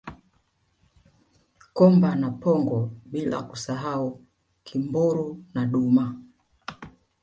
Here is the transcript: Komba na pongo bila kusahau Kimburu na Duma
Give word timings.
Komba 1.77 2.09
na 2.21 2.29
pongo 2.41 2.79
bila 3.11 3.37
kusahau 3.49 4.07
Kimburu 4.65 5.27
na 5.53 5.61
Duma 5.71 6.05